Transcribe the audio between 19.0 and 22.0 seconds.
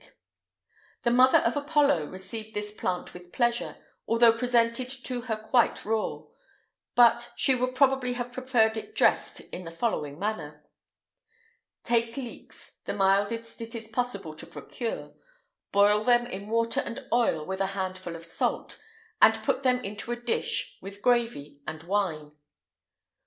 and put them into a dish, with gravy, oil, and